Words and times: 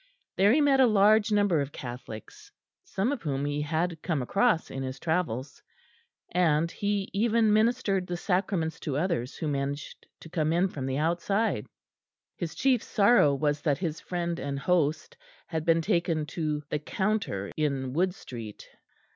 There 0.35 0.51
he 0.51 0.61
met 0.61 0.79
a 0.79 0.87
large 0.87 1.31
number 1.31 1.61
of 1.61 1.71
Catholics 1.71 2.51
some 2.83 3.11
of 3.11 3.21
whom 3.21 3.45
he 3.45 3.61
had 3.61 4.01
come 4.01 4.23
across 4.23 4.71
in 4.71 4.81
his 4.81 4.97
travels 4.99 5.61
and 6.31 6.71
he 6.71 7.11
even 7.13 7.53
ministered 7.53 8.07
the 8.07 8.17
sacraments 8.17 8.79
to 8.79 8.97
others 8.97 9.35
who 9.37 9.47
managed 9.47 10.07
to 10.21 10.27
come 10.27 10.53
in 10.53 10.69
from 10.69 10.87
the 10.87 10.97
outside. 10.97 11.67
His 12.35 12.55
chief 12.55 12.81
sorrow 12.81 13.35
was 13.35 13.61
that 13.61 13.77
his 13.77 13.99
friend 13.99 14.39
and 14.39 14.57
host 14.57 15.17
had 15.45 15.65
been 15.65 15.81
taken 15.83 16.25
to 16.33 16.63
the 16.69 16.79
Counter 16.79 17.51
in 17.55 17.93
Wood 17.93 18.15
Street. 18.15 18.69